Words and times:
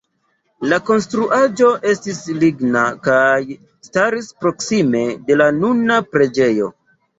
La 0.69 0.77
konstruaĵo 0.85 1.69
estis 1.91 2.21
ligna 2.45 2.87
kaj 3.09 3.45
staris 3.89 4.33
proksime 4.41 5.05
de 5.31 5.41
la 5.45 5.51
nuna 5.61 6.03
preĝejo. 6.17 6.75